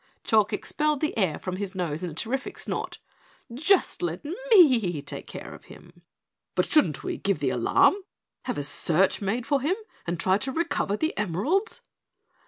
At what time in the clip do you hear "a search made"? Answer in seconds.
8.57-9.45